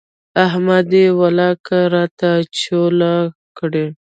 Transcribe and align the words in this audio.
احمد 0.45 0.87
يې 0.99 1.07
ولاکه 1.19 1.79
راته 1.95 2.29
چوله 2.59 3.13
کړي. 3.57 3.85